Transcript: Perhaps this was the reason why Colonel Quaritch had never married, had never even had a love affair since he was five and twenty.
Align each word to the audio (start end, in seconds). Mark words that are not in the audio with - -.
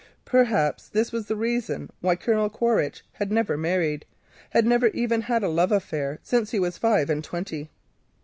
Perhaps 0.25 0.89
this 0.89 1.11
was 1.11 1.27
the 1.27 1.35
reason 1.35 1.91
why 1.99 2.15
Colonel 2.15 2.49
Quaritch 2.49 3.03
had 3.13 3.31
never 3.31 3.55
married, 3.55 4.03
had 4.49 4.65
never 4.65 4.87
even 4.87 5.21
had 5.21 5.43
a 5.43 5.47
love 5.47 5.71
affair 5.71 6.17
since 6.23 6.49
he 6.49 6.59
was 6.59 6.75
five 6.75 7.07
and 7.07 7.23
twenty. 7.23 7.69